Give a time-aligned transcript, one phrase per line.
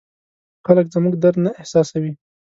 [0.65, 2.13] خلک زموږ درد نه احساسوي.